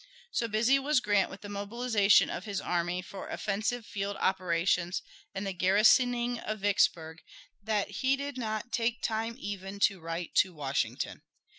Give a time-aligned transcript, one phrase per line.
[0.31, 5.03] So busy was Grant with the mobilization of his army for offensive field operations
[5.35, 7.21] and the garrisoning of Vicksburg
[7.61, 11.21] that he did not take time even to write to Washington.